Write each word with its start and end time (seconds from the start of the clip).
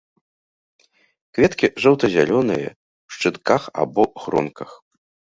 Кветкі 1.37 1.67
жоўта-зялёныя 1.83 2.67
ў 2.69 3.09
шчытках 3.17 3.61
або 3.83 4.03
гронках. 4.23 4.69